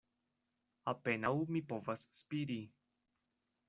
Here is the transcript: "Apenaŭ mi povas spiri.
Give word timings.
"Apenaŭ 0.93 1.33
mi 1.53 1.63
povas 1.75 2.09
spiri. 2.21 2.61